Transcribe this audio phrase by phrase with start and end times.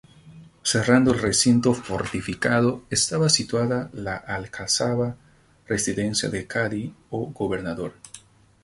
[0.63, 5.15] Cerrando el recinto fortificado estaba situada la alcazaba,
[5.67, 7.93] residencia del cadí o gobernador.